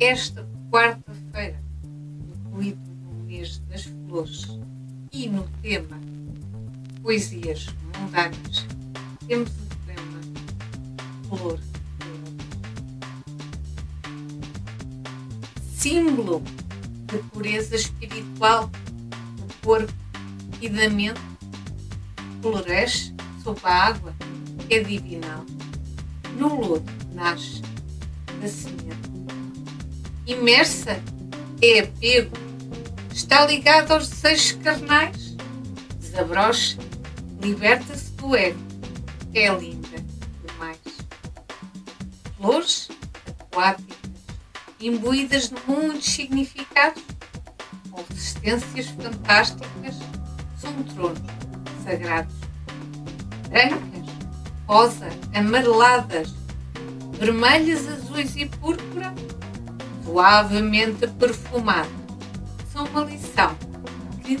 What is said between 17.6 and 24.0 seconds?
espiritual do corpo e da mente, floresce sob a